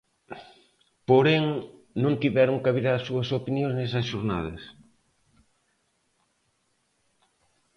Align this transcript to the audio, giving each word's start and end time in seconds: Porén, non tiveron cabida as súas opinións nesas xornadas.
Porén, 1.09 1.45
non 2.03 2.13
tiveron 2.21 2.63
cabida 2.65 2.91
as 2.93 3.05
súas 3.07 3.29
opinións 3.39 3.73
nesas 3.75 4.05
xornadas. 4.11 4.61